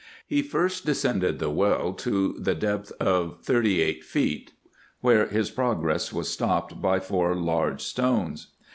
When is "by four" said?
6.81-7.35